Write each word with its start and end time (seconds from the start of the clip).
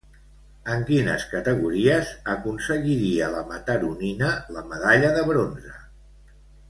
En 0.75 0.85
quines 0.85 1.25
categories 1.33 2.09
aconseguiria 2.35 3.27
la 3.35 3.43
mataronina 3.53 4.33
la 4.57 4.65
medalla 4.73 5.13
de 5.19 5.27
bronze? 5.29 5.77